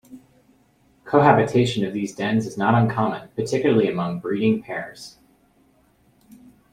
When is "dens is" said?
2.15-2.57